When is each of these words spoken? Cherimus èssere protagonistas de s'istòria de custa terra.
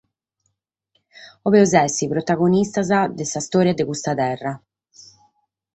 Cherimus 1.43 1.75
èssere 1.81 2.11
protagonistas 2.15 2.91
de 3.19 3.29
s'istòria 3.33 3.77
de 3.79 3.83
custa 3.93 4.19
terra. 4.23 4.59